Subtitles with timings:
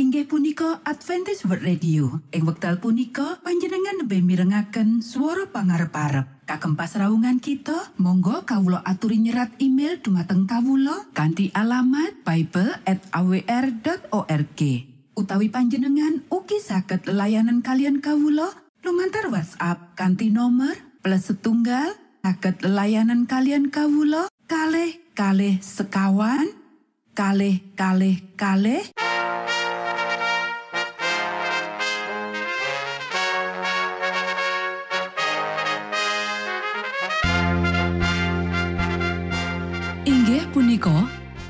[0.00, 2.24] inggih punika Adventist World Radio.
[2.32, 9.20] Ing wekdal punika panjenengan lebih mirengaken suara pangarep parep kagem pasraungan kita Monggo Kawulo aturi
[9.20, 12.80] nyerat email dumateng Kawulo kanti alamat Bible
[15.20, 18.48] utawi panjenengan uki saged layanan kalian Kawulo
[18.80, 21.92] lumantar WhatsApp kanti nomor plus setunggal
[22.24, 26.48] saged layanan kalian Kawulo kalh kalh sekawan
[27.12, 28.80] kalh kalh kalh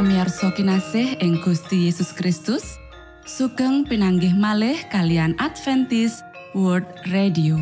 [0.00, 2.80] Para pamirsa kinasih ing Gusti Yesus Kristus,
[3.28, 6.24] sugeng pinanggih malih kalian Adventist
[6.56, 7.60] World Radio.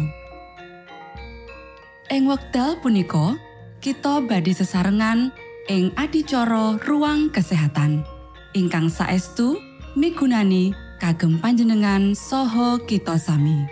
[2.14, 3.34] Ing wekdal punika,
[3.82, 5.34] kita badhe sesarengan
[5.66, 8.06] ing adicara ruang kesehatan
[8.54, 9.58] ingkang saestu
[9.98, 10.70] migunani
[11.02, 13.66] kagem panjenengan saha kita sami.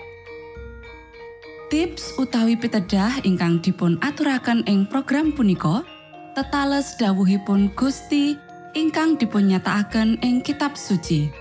[1.71, 5.87] Tips utawi pitedah ingkang dipun aturaken ing program punika
[6.35, 8.35] tetales dawuhipun Gusti
[8.77, 11.33] ingkang dipunnyatakaken ing kitab suci.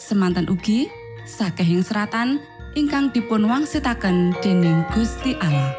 [0.00, 0.88] Semanten ugi
[1.28, 2.40] sakehing seratan
[2.72, 5.76] ingkang dipun wangsitaken dening Gusti Allah.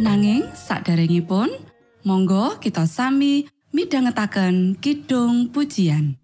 [0.00, 1.52] Nanging saderengipun
[2.08, 3.44] monggo kita sami
[3.76, 6.16] midhangetaken kidung pujian.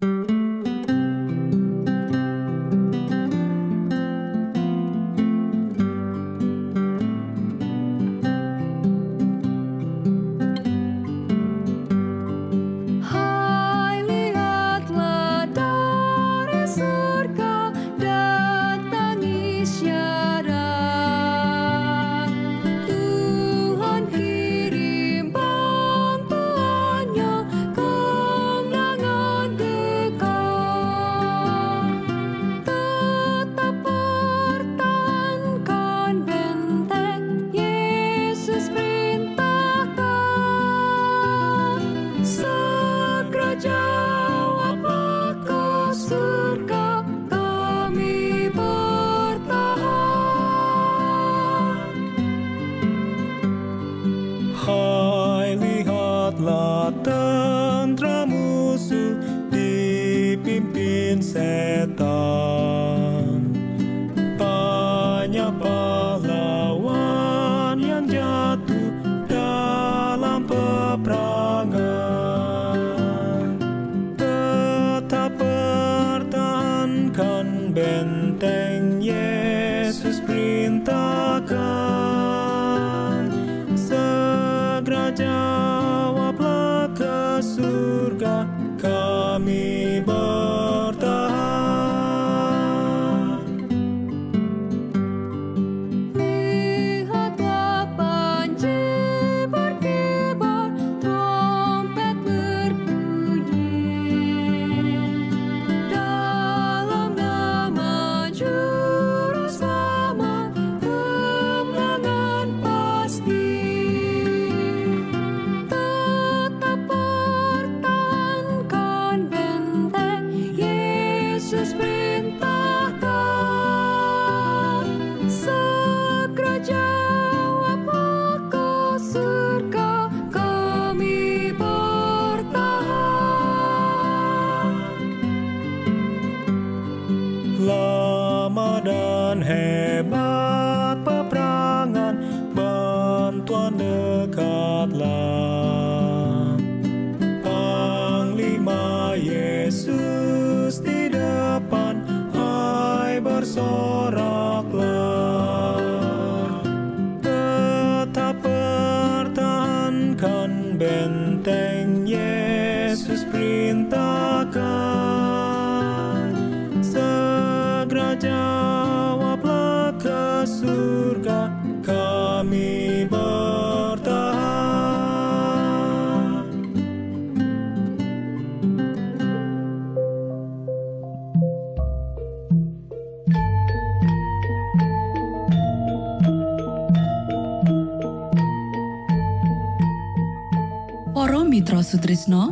[191.87, 192.51] Sutrisno,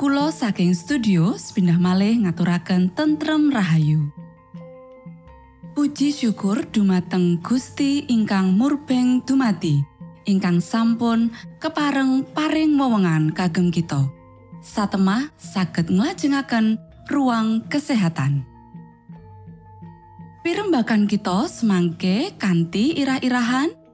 [0.00, 4.08] kula saking studio pindah malih ngaturaken tentrem rahayu.
[5.76, 9.84] Puji syukur dumateng Gusti ingkang murbeng dumati,
[10.24, 11.28] ingkang sampun
[11.60, 14.08] kepareng paring wewenngan kagem kita.
[14.64, 16.80] Satemah saged nglajengaken
[17.12, 18.48] ruang kesehatan.
[20.40, 23.84] Pirembakan kita semangke kanthi irah-irahan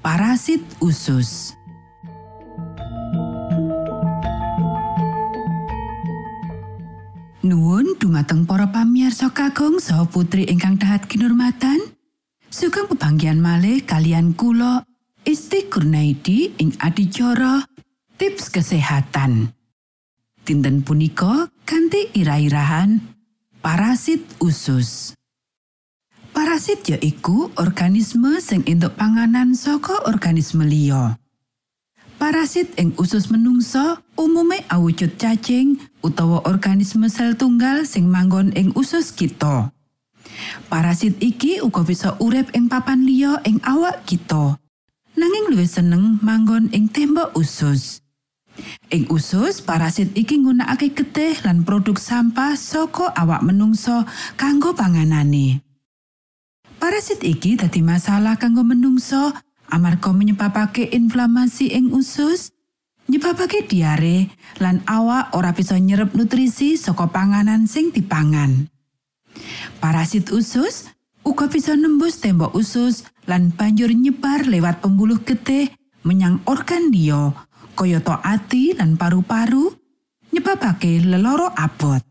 [0.00, 1.59] Parasit usus.
[7.40, 11.80] Nuwun dumateng para pamirsa kakung saha putri ingkang dahat kinurmatan.
[12.52, 14.84] Sugeng pebanggian malih kalian kula
[15.24, 17.64] Isti Kurnaidi ing adicara
[18.20, 19.56] tips kesehatan.
[20.44, 23.00] Dinten punika kanthi irah-irahan
[23.64, 25.16] parasit usus.
[26.36, 31.19] Parasit yaiku organisme sing entuk panganan saka organisme liya.
[32.20, 39.08] Parasit ing usus menungsa umume awujud cacing utawa organisme sel tunggal sing manggon ing usus
[39.08, 39.72] kita.
[40.68, 44.60] Parasit iki uga bisa urip ing papan liya ing awak kita.
[45.16, 48.04] Nanging luwih seneng manggon ing tembok usus.
[48.92, 54.04] Ing usus, parasit iki nggunakake getih lan produk sampah saka awak menungsa
[54.36, 55.64] kanggo panganane.
[56.76, 59.40] Parasit iki dadi masalah kanggo menungsa
[59.70, 62.50] amarga menyebabake inflamasi ing usus,
[63.06, 68.66] nyebabake diare lan awak ora bisa nyerep nutrisi saka panganan sing dipangan.
[69.78, 70.90] Parasit usus
[71.22, 75.70] uga bisa nembus tembok usus lan banjur nyebar lewat pembuluh getih
[76.02, 77.30] menyang organ liya
[77.78, 79.70] kayata ati lan paru-paru
[80.34, 82.09] nyebabake leloro abot.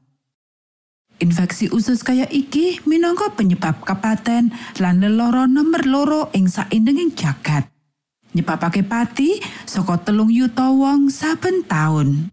[1.19, 7.67] Infeksi usus kaya iki minangka penyebab kapaten lan leloro nomor loro ing saindenging jagat.
[8.31, 12.31] Nyebabake pati saka telung yuta wong saben taun.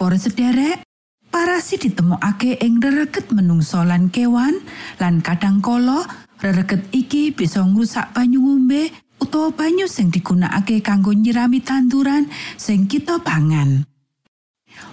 [0.00, 0.80] Para sederek,
[1.28, 4.56] parasit ditemokake ing rereget menungso lan kewan
[4.96, 6.08] lan kadang kala
[6.40, 8.88] rereget iki bisa ngrusak banyu ngombe
[9.20, 12.24] utawa banyu sing digunakake kanggo nyirami tanduran
[12.56, 13.84] sing kita pangan.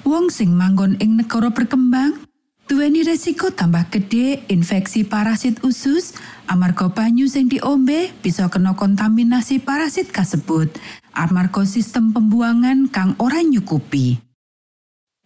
[0.03, 2.28] Wong sing manggon ing negara berkembang
[2.69, 6.13] duweni resiko tambah gede infeksi parasit usus
[6.45, 10.69] amarga banyu sing diombe bisa kena kontaminasi parasit kasebut
[11.18, 14.21] amarga sistem pembuangan kang ora nyukupi.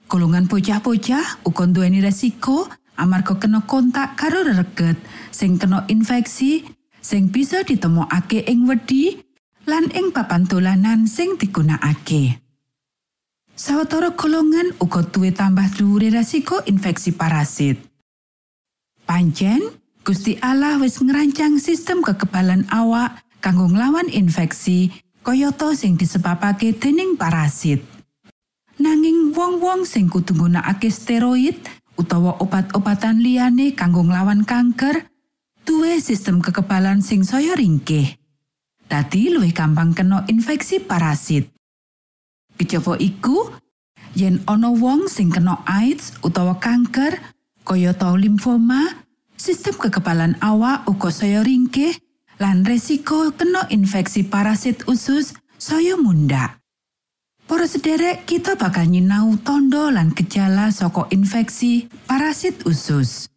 [0.08, 4.96] Golongan bocah-bocah uga duweni resiko amarga kena kontak karo rereget
[5.36, 6.64] sing kena infeksi
[7.04, 9.20] sing bisa ditemokake ing wedi
[9.68, 12.43] lan ing papan dolanan sing digunakake.
[13.54, 17.78] Sawetara golongan uga duwe tambah dhuwure resiko infeksi parasit.
[19.06, 19.62] Pancen,
[20.02, 24.90] Gusti Allah wis ngerancang sistem kekebalan awak kanggo nglawan infeksi
[25.22, 27.86] kayata sing disebabake dening parasit.
[28.82, 31.62] Nanging wong-wong sing kudu nggunakake steroid
[31.94, 35.06] utawa obat-obatan liyane kanggo nglawan kanker,
[35.62, 38.18] duwe sistem kekebalan sing saya ringkih.
[38.90, 41.53] Dadi luwih gampang kena infeksi parasit.
[42.58, 43.50] Kejaba iku,
[44.14, 47.18] yen ana wong sing kena AIDS utawa kanker,
[47.66, 49.04] kayata limfoma,
[49.38, 51.98] sistem kekebalan awak uga saya ringkih
[52.38, 56.60] lan resiko kena infeksi parasit usus saya munda.
[57.44, 63.28] Para sederek kita bakal nyinau tondo lan gejala saka infeksi parasit usus.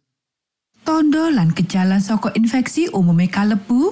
[0.87, 3.91] Tondo lan gejala saka infeksi umume kalebu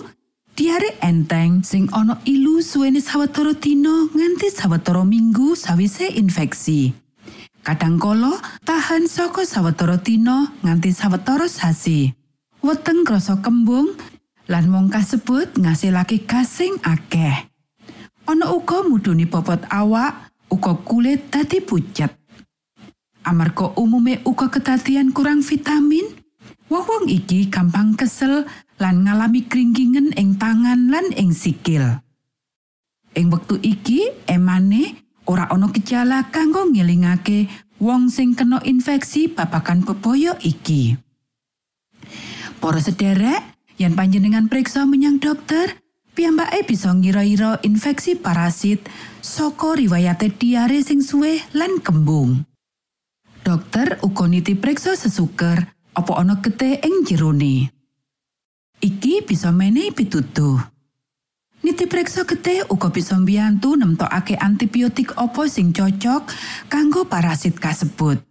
[0.55, 6.95] diare enteng sing ana ilu suwene sawetara dina nganti sawetara minggu sawise infeksi.
[7.59, 12.15] Kadangkala tahan saka sawetara dina nganti sawetara sasi.
[12.63, 13.99] Weteng krasa kembung
[14.47, 17.51] lan wong kasebut ngasilake gasing akeh.
[18.25, 22.15] Ana uga mudhuni bobot awak, uga kulit dadi pucet.
[23.27, 26.05] Amarga umume uga kedadian kurang vitamin,
[26.69, 28.49] wong-wong iki gampang kesel
[28.81, 32.03] lan ngalami kringkingen ing tangan lan ing sikil.
[33.15, 37.47] Ing wektu iki emane ora ana gejala kanggo ngelingake
[37.79, 40.99] wong sing kena infeksi babagan bebaya iki.
[42.59, 43.43] Para sederek,
[43.79, 48.87] yen panjenengan periksa menyang dokter, Piyambake bisa ngira-ira infeksi parasit
[49.19, 52.47] saka riwayate diare sing suwe lan kembung.
[53.43, 55.59] Dokter uga niti priksa sesuker
[55.91, 57.67] apa ana getih ing jerone.
[58.85, 60.61] Iki bisa menehi pituduh.
[61.65, 66.29] Niti priksa getih uga bisa mbiyantu nemtokake antibiotik apa sing cocok
[66.69, 68.21] kanggo parasit kasebut.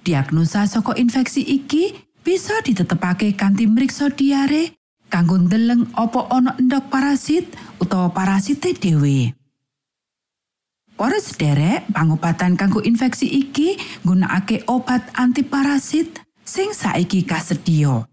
[0.00, 1.92] Diagnosa saka infeksi iki
[2.24, 4.72] bisa ditetepake kanthi mriksa diare
[5.12, 9.36] kanggo ndeleng apa ana endhog parasit utawa parasite dhewe.
[10.96, 18.08] Para sederek, pangobatan kanggo infeksi iki nggunakake obat antiparasit sing saiki kasedia.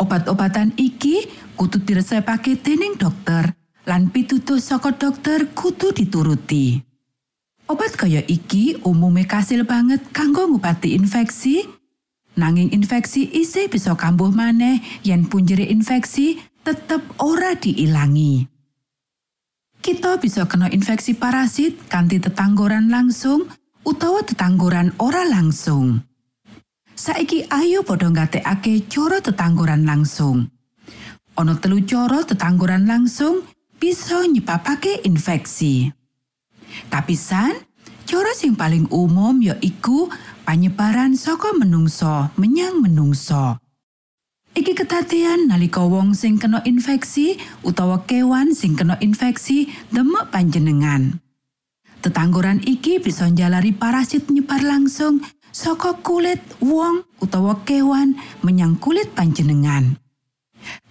[0.00, 3.54] Obat-obatan iki kudu diresepake dening dokter
[3.86, 6.80] lan pitutuh saka dokter kudu dituruti.
[7.66, 11.66] Obat kaya iki umume kasil banget kanggo ngobati infeksi
[12.36, 18.44] Nanging infeksi isih bisa kambuh maneh yen punjere infeksi tetep ora diilangi.
[19.80, 23.48] Kita bisa kena infeksi parasit kanthi tetanggoran langsung
[23.88, 26.04] utawa tetanggoran ora langsung.
[27.06, 30.50] Saiki ayo padha nggatekake cara tetanggoran langsung.
[31.38, 33.46] Ana telu cara tetanggoran langsung
[33.78, 35.94] bisa nyebabake infeksi.
[36.90, 37.62] Kapisan,
[38.10, 40.10] cara sing paling umum ya iku
[40.42, 43.62] panyebaran saka menungso menyang menungso.
[44.58, 51.22] Iki kedadean nalika wong sing kena infeksi utawa kewan sing kena infeksi demek panjenengan.
[52.06, 55.18] Tetanggoran iki bisa njalari parasit nyebar langsung
[55.50, 58.14] saka kulit wong utawa kewan
[58.46, 59.98] menyang kulit panjenengan.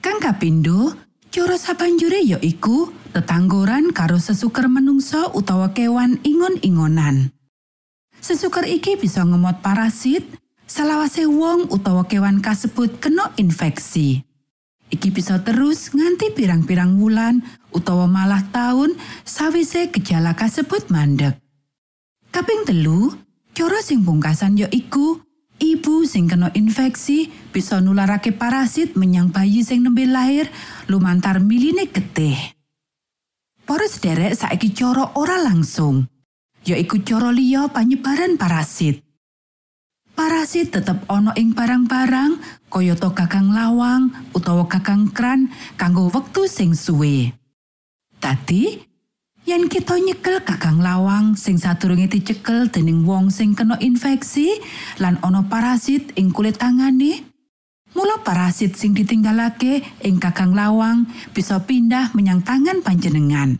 [0.04, 0.92] Kang kapindo,
[1.32, 7.32] cara sabanjure ya iku tetanggoran karo sesuker menungso utawa kewan ingon-ingonan.
[8.20, 10.28] Sesuker iki bisa ngemot parasit,
[10.68, 14.20] salawase wong utawa kewan kasebut kena infeksi.
[14.90, 17.42] Iki bisa terus nganti pirang-pirang wulan
[17.74, 18.94] utawa malah tahun
[19.26, 21.38] sawise gejala kasebut mandek.
[22.30, 23.14] Kaping telu,
[23.56, 25.22] cara sing pungkasan ya iku
[25.62, 30.52] ibu sing kena infeksi bisa nularake parasit menyang bayi sing nembe lahir
[30.90, 32.38] lumantar miline getih.
[33.66, 36.06] Para sederek saiki cara ora langsung.
[36.66, 39.05] yaiku cara liya panyebaran parasit.
[40.16, 42.40] Parasit tetep ana ing barang-barang
[42.72, 47.36] kayata gagang lawang utawa gagang kran kanggo wektu sing suwe.
[48.24, 48.80] Dadi,
[49.44, 54.56] yen kita nyekel gagang lawang sing sadurunge dicekel dening wong sing kena infeksi
[55.04, 57.20] lan ana parasit ing kulit tangane,
[57.92, 61.04] mula parasit sing ditinggalake ing gagang lawang
[61.36, 63.60] bisa pindah menyang tangan panjenengan.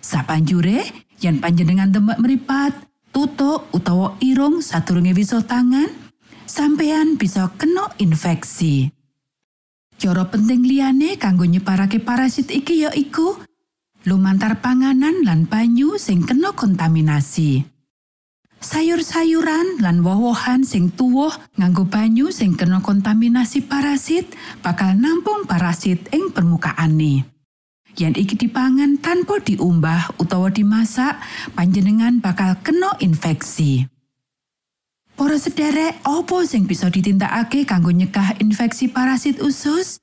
[0.00, 0.88] Sapanjure,
[1.20, 2.72] yen panjenengan demek meripat,
[3.10, 5.90] tutuk utawa irung sadurunge wisa tangan,
[6.46, 8.90] sampeyan bisa kena infeksi.
[10.00, 13.36] Cara penting liyane kanggo nyebarake parasit iki ya iku
[14.08, 17.68] lumantar panganan lan banyu sing kena kontaminasi.
[18.60, 24.28] Sayur-sayuran lan woh-wohan sing tuwuh nganggo banyu sing kena kontaminasi parasit
[24.60, 27.39] bakal nampung parasit ing permukaane.
[28.00, 31.20] Yen iki dipangan tanpa diumbah utawa dimasak,
[31.52, 33.84] panjenengan bakal kena infeksi.
[35.20, 40.00] Para sederek, apa sing bisa ditindakake kanggo nyegah infeksi parasit usus?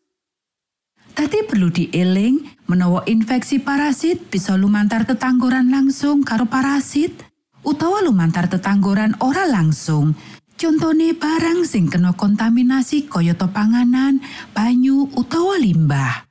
[1.17, 7.25] Tadi perlu dieling menawa infeksi parasit bisa lumantar tetanggoran langsung karo parasit
[7.65, 10.13] utawa lumantar tetanggoran ora langsung.
[10.53, 14.21] Contone barang sing kena kontaminasi kayata panganan,
[14.53, 16.26] banyu utawa limbah.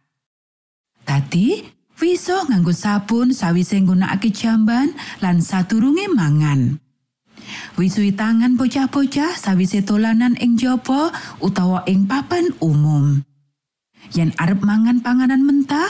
[1.06, 1.62] Tadi,
[2.02, 4.90] wisa nganggo sabun sawise nggunakake jamban
[5.22, 6.82] lan sadurunge mangan.
[7.78, 13.22] Wisui tangan bocah-bocah sawise dolanan ing jaba utawa ing papan umum.
[14.10, 15.86] Yen arep mangan panganan mentah,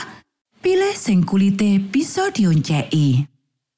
[0.61, 3.25] pilih sing kulite bisa dionceki.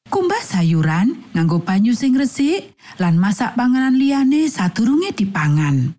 [0.09, 5.95] Kumbah sayuran nganggo banyu sing resik lan masak panganan liyane sadurunge dipangan.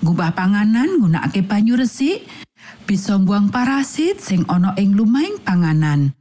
[0.00, 2.24] Ngubah panganan nggunakake banyu resik
[2.84, 6.12] bisa mbuang parasit sing ana ing lumahing panganan.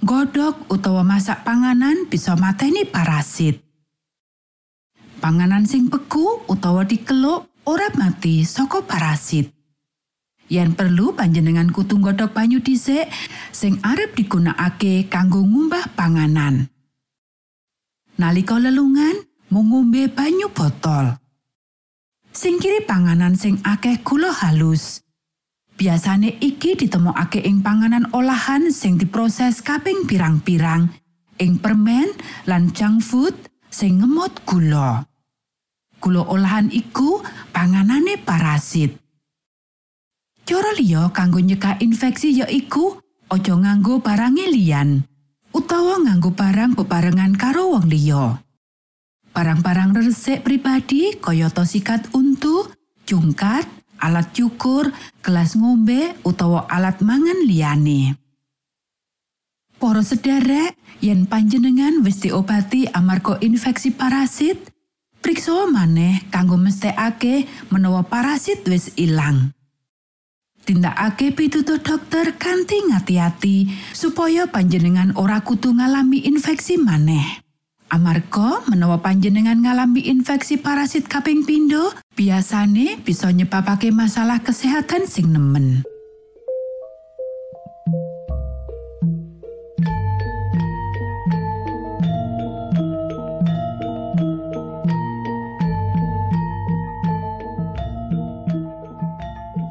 [0.00, 3.60] Godhog utawa masak panganan bisa mateni parasit.
[5.20, 9.50] Panganan sing beku utawa dikeluk ora mati saka parasit.
[10.48, 13.08] Yen perlu panjenengan kudu godhog banyu dhisik
[13.48, 16.68] sing arep digunakake kanggo ngumbah panganan.
[18.14, 21.18] Nalika lelungan, mung ngombe banyu botol.
[22.34, 25.03] Singkiri panganan sing akeh gula halus.
[25.74, 30.86] Biasane iki ditemokake ing panganan olahan sing diproses kaping pirang-pirang,
[31.42, 32.14] ing permen
[32.46, 33.34] lan junk food
[33.74, 35.02] sing ngemot gula.
[35.98, 38.94] Gula olahan iku panganane parasit.
[40.46, 43.00] Cara liya kanggo nyekak infeksi yaiku
[43.32, 45.02] aja nganggo barang liyan
[45.50, 48.38] utawa nganggo barang bebarengan karo wong liya.
[49.34, 52.70] Barang-barang resik pribadi kayata sikat untu,
[53.02, 53.66] jungkat,
[54.04, 54.92] alat cukur,
[55.24, 58.20] gelas ngombe utawa alat mangan liyane.
[59.80, 64.56] Para sederek, yen panjenengan wis diobati amarga infeksi parasit,
[65.24, 69.52] priksa maneh kanggo mesthekake menawa parasit wis ilang.
[70.64, 77.44] Tindakake pitutur dokter kanthi ngati-ati supaya panjenengan ora kudu ngalami infeksi maneh.
[77.92, 85.82] Amarga menawa panjenengan ngalami infeksi parasit kaping pindho, biasane bisa nyebabake masalah kesehatan sing nemen.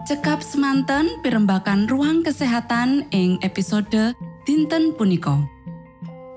[0.03, 5.39] Cekap semanten pimbakan ruang kesehatan ing episode dinten punika.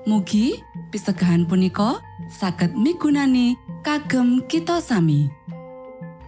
[0.07, 1.99] Mugi pisegahan punika
[2.31, 5.27] saged migunani kagem kita sami.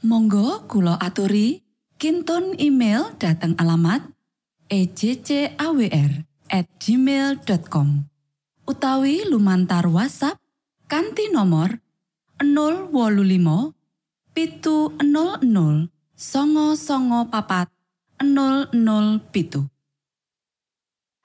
[0.00, 1.60] monggo kulo aturi
[2.00, 4.00] kinton email dateng alamat
[4.72, 6.24] ejcawr
[6.80, 7.88] gmail.com
[8.64, 10.40] utawi lumantar WhatsApp
[10.88, 11.76] kanti nomor
[12.40, 13.76] 025
[14.32, 17.68] pitu 00 songo songo papat
[18.20, 18.72] 00
[19.32, 19.68] pitu.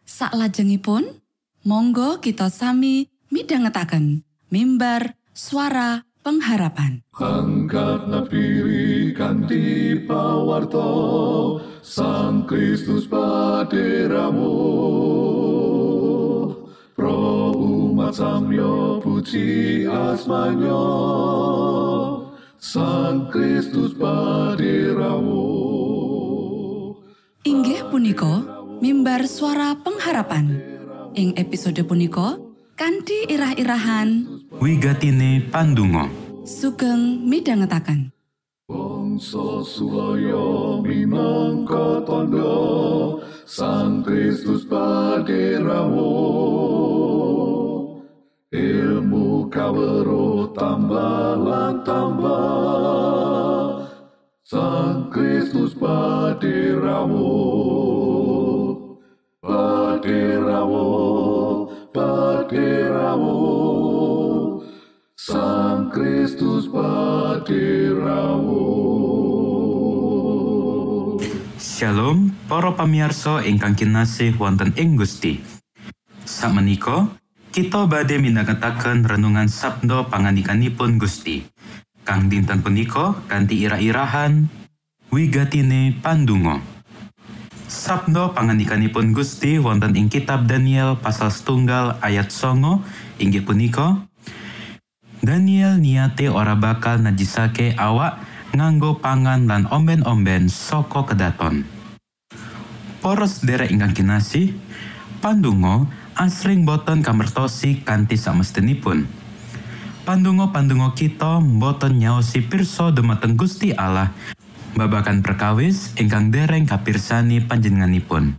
[0.06, 1.23] Saklajengipun,
[1.63, 7.05] monggo kita sami midhangetaken mimbar suara pengharapan.
[7.13, 10.89] Angkat nafiri kanti pawarto
[11.85, 14.57] Sang Kristus paderamu
[16.97, 20.83] Pro umat samyo puji asmanyo
[22.57, 25.45] Sang Kristus paderamu
[27.45, 28.41] Inggih punika
[28.81, 30.57] mimbar suara pengharapan.
[31.13, 32.41] Ing episode punika
[32.75, 36.08] kanthi irah-irahan Wigatine Pandungo
[36.48, 38.08] sugeng midhangetaken.
[38.65, 46.15] Bangsa Sulaya minangka tondo Sang Kristus paderamu
[48.50, 53.86] Ilmu kawero tambah lan tambah
[54.48, 57.28] Sang Kristus paderamu
[59.44, 60.88] Paderamu
[61.94, 63.64] Paderamu
[65.25, 66.69] Sang Kristus
[71.57, 75.41] Shalom para pamirsa ingkang kinasih wonten ing Gusti.
[76.29, 77.09] Sakmenika
[77.49, 81.41] kita badhe midhangetaken renungan sabda pangandikanipun Gusti.
[82.05, 84.45] Kang dinten punika kanthi ira-irahan
[85.09, 86.61] wigatine pandungo
[87.65, 92.85] Sabda pangandikanipun Gusti wonten ing kitab Daniel pasal setunggal ayat songo
[93.17, 94.05] inggih punika
[95.25, 98.21] Daniel niate ora bakal najisake awak
[98.53, 101.65] nganggo pangan lan omben-omben saka kedaton.
[103.01, 104.53] Poros derek ingkang kinasih,
[105.25, 109.09] pandungo asring boten kamertosi kanthi samestinipun.
[110.05, 114.13] Pandungo-pandungo kita boten nyaosi pirsa dumateng Gusti Allah
[114.77, 118.38] babakan perkawis ingkang dereng kapirsani panjenenganipun.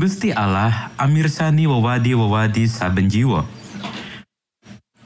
[0.00, 3.59] Gusti Allah amirsani wewadi-wewadi saben jiwa.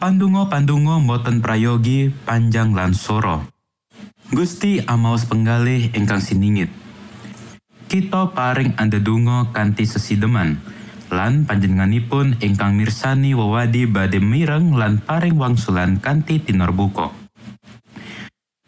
[0.04, 3.48] Pandungo-pandungo boten prayogi panjang lan soro.
[4.36, 6.68] Gusti amaos penggalih ingkang siningit.
[7.88, 10.60] Kita paring andedungo kanthi sesideman,
[11.08, 17.08] lan panjenenganipun ingkang mirsani wewadi badhe mireng lan paring wangsulan kanthi tinorbuka.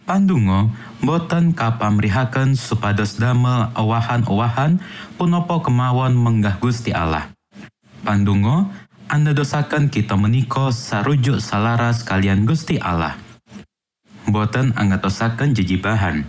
[0.09, 0.73] Pandungo
[1.05, 4.81] boten kapamrihaken supados damel owahan-owahan
[5.21, 7.29] punapa kemawon menggah Gusti Allah.
[8.01, 8.73] Pandungo
[9.07, 13.15] andadosaken kita menika sarujuk salaras kalian Gusti Allah.
[14.27, 16.27] Boten angatosaken jejibahan.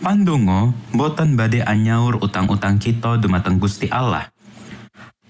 [0.00, 4.28] Pandungo boten badhe anyaur utang-utang kita dumateng Gusti Allah.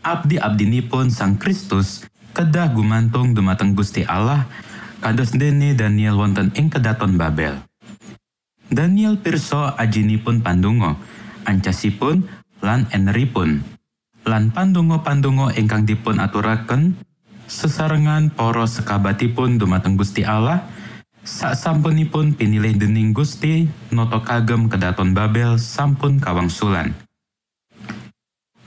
[0.02, 4.46] Abdi-abdinipun Sang Kristus kedah gumantung dumateng Gusti Allah
[4.98, 7.62] kados dene Daniel wonten ing kedaton Babel.
[8.70, 10.98] Daniel pirsa ajinipun pandungo
[11.46, 12.26] ancasipun
[12.64, 13.62] lan eneripun.
[14.24, 16.96] Lan pandonga-pandonga ingkang dipun aturaken
[17.44, 20.64] sesarengan para sekabatipun dumateng Gusti Allah
[21.24, 26.92] Saksampunipun pinilih dening Gusti, noto kagem kedaton Babel sampun kawangsulan.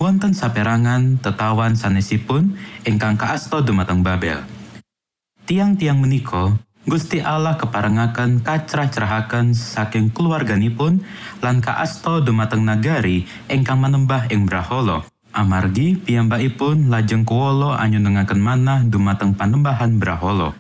[0.02, 4.42] Wonten saperangan tetawan sanesipun ingkang kaasta dumateng Babel.
[5.46, 6.58] Tiang-tiang menika
[6.90, 11.06] Gusti Allah keparengaken kacrah-cerahaken saking keluarganipun
[11.46, 15.06] lan kaasta dumateng nagari ingkang manembah ing Braholo.
[15.38, 20.58] Amargi piyambakipun lajeng kuwolo anyunengaken manah dumateng panembahan Braholo.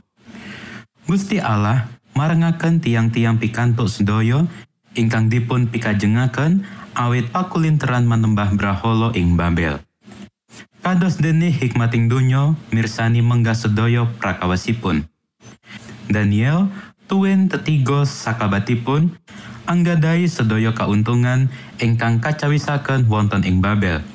[1.09, 4.45] Gusti Allah marengaken tiang-tiang pikantuk sedaya
[4.93, 6.61] ingkang dipun pikajengaken
[6.93, 9.81] awit pakulinteran manembah braholo ing Babel.
[10.85, 15.09] Kados dene hikmating donya mirsani menggah sedaya prakawasipun.
[16.05, 16.69] Daniel
[17.09, 19.17] tuwin tetigo sakabatipun
[19.65, 21.49] anggadai sedaya kauntungan
[21.81, 24.05] ingkang kacawisaken wonten ing Babel.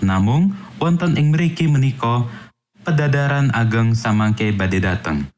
[0.00, 2.24] Namung wonten ing mriki menika
[2.82, 5.28] pedadaran ageng samangke badhe dateng.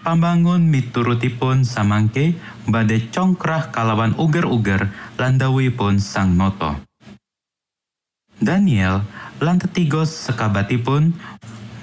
[0.00, 2.32] Pambangun miturutipun samangke
[2.64, 4.88] badhe congkrah kalawan uger-uger
[5.20, 6.80] landawipun sang noto.
[8.40, 9.04] Daniel
[9.42, 11.12] lan tetigos sekabatipun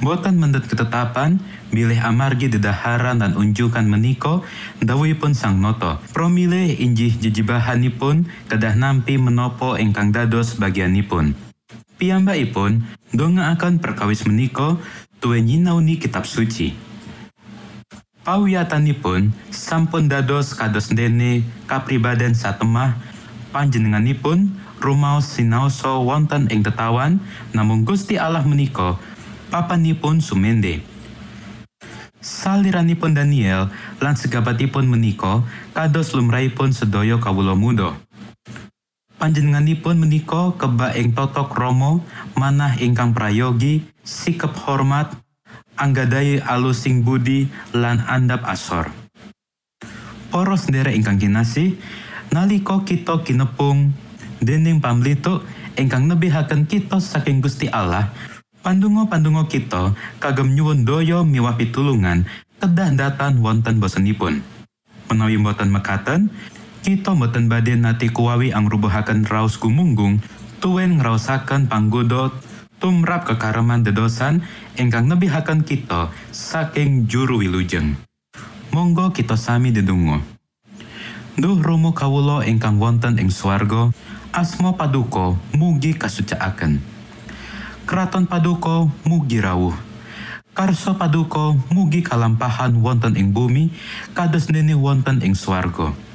[0.01, 1.37] boten mendet ketetapan
[1.69, 4.41] bilih amargi dedaharan dan unjukan meniko
[4.81, 6.01] dawuhipun sang noto.
[6.15, 11.44] Promilih injih jejibahanipun kedah nampi menopo ingkang dados bagianipun.
[11.95, 12.83] Piyambakipun
[13.15, 14.75] donga akan perkawis meniko
[15.23, 16.75] tuwe nyinauni kitab suci.
[18.27, 22.99] Pawiyatanipun sampun dados kados dene kapribaden satemah
[23.55, 24.51] panjenenganipun
[24.83, 27.23] rumaos sinaosa wonten ing tetawan
[27.55, 28.99] namung Gusti Allah menika
[29.47, 30.83] papanipun sumende.
[32.19, 33.69] Saliranipun Daniel
[34.01, 37.93] lan segabatipun menika kados lumrahipun sedaya kawula muda.
[39.15, 42.03] Panjenenganipun menika keba ing totok Romo
[42.35, 45.15] manah ingkang prayogi sikap hormat
[45.79, 48.91] anggadai alusing budi lan andap asor.
[50.27, 51.79] Poros nderek ingkang kinasih,
[52.35, 53.95] nalika kita kinepung
[54.43, 55.47] dening pamlituk
[55.79, 58.11] ingkang nebihaken kita saking Gusti Allah,
[58.67, 62.27] pandonga-pandonga kita kagem nyuwun daya miwah pitulungan
[62.59, 64.43] kedah datan wonten bosenipun.
[65.07, 66.27] Menawi boten mekaten,
[66.85, 70.21] kita boten badhe nati kuwawi angrubuhaken raos gumunggung
[70.61, 72.29] tuwin ngraosaken panggoda
[72.77, 74.45] tumrap kekareman dedosan
[74.77, 77.97] ingkang nebihaken kita saking juru wilujeng.
[78.69, 80.21] Monggo kita sami dedonga.
[81.33, 83.89] Duh Romo kawula ingkang wonten ing swarga,
[84.29, 86.85] asma paduka mugi kasucaaken.
[87.89, 89.73] Kraton paduka mugi rawuh.
[90.53, 93.73] Karso paduka mugi kalampahan wonten ing bumi
[94.13, 96.13] kados dene wonten ing swarga.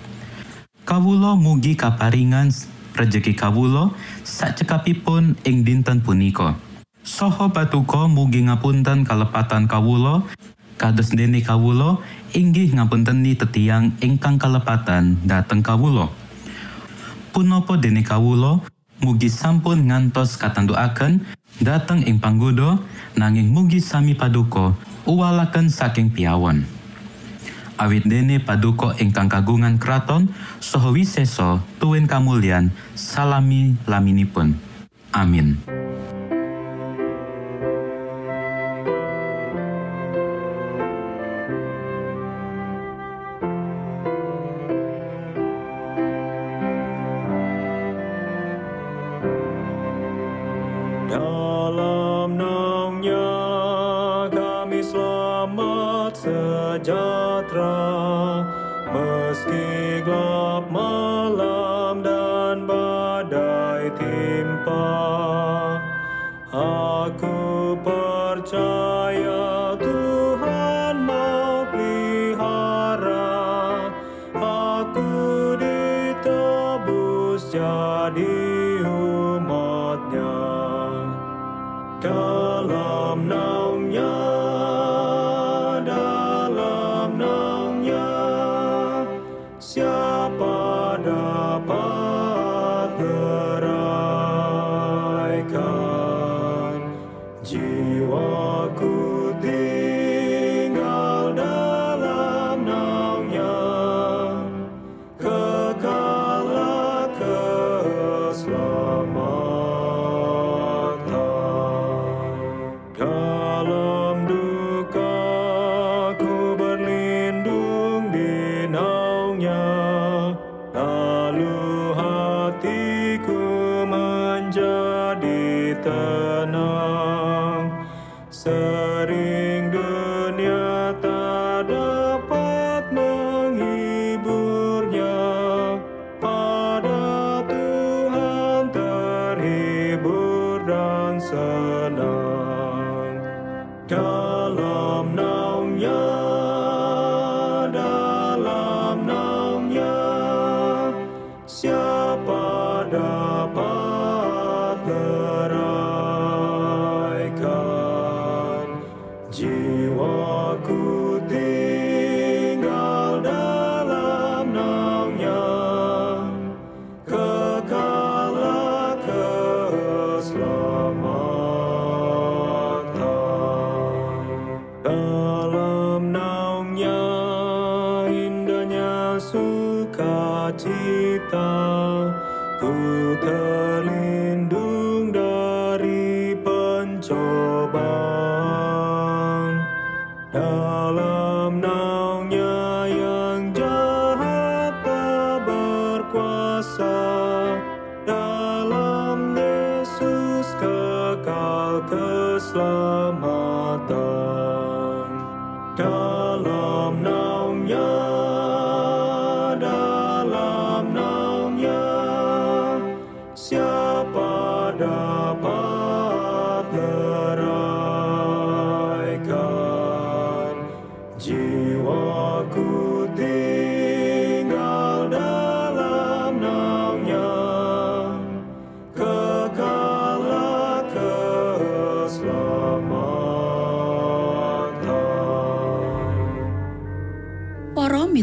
[0.91, 2.51] Kawula mugi kaparingan
[2.99, 3.95] rejeki kawula
[4.27, 6.59] sakcekapipun ing dinten punika.
[7.07, 10.27] Soho patuko mugi ngapunten kalepatan kawulo,
[10.75, 12.03] kados dene kawulo
[12.35, 16.11] inggih ngapunteni tetiang ingkang kalepatan dateng kawulo.
[17.31, 18.59] Punopo dene kawulo
[18.99, 21.23] mugi sampun ngantos katanduaken
[21.63, 22.83] dateng ing panggoda
[23.15, 24.75] nanging mugi sami paduka
[25.07, 26.80] uwalaken saking piawon.
[27.81, 30.29] Awit dene paduka ingkang kagungan kraton
[30.61, 34.53] saha wisesa tuwin kamulyan salami laminipun.
[35.17, 35.80] Amin.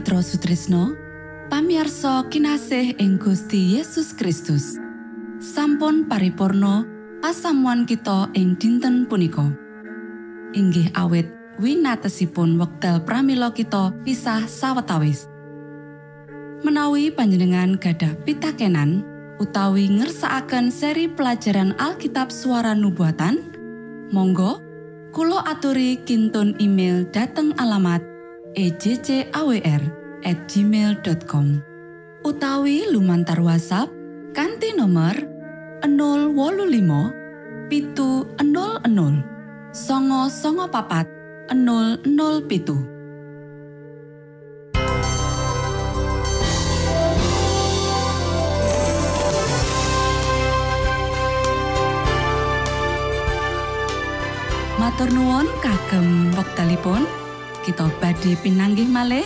[0.08, 0.96] Mitra Sutrisno,
[1.52, 4.80] pamiarsa kinasih ing Gusti Yesus Kristus.
[5.43, 6.88] Sampun paripurno
[7.20, 9.52] pasamuan kita ing dinten punika.
[10.56, 11.28] Inggih awit
[11.60, 15.28] winatesipun wekdal pramila kita pisah sawetawis.
[16.63, 19.04] Menawi panjenengan gadah pitakenan
[19.43, 23.43] utawi ngersakaken seri pelajaran Alkitab suara nubuatan,
[24.15, 24.63] monggo
[25.12, 28.00] Kulo aturi kintun email dateng alamat
[28.56, 31.62] ejcawr at gmail.com
[32.26, 33.92] utawi lumantar WhatsApp
[34.34, 35.14] kanti nomor
[35.86, 39.38] 025 pitu 00
[39.76, 41.06] songo songo papat
[41.54, 42.78] 00 pitu.
[54.78, 57.04] Matur nuwun kagem wektalipun
[57.66, 59.26] kita badhe pinanggih malih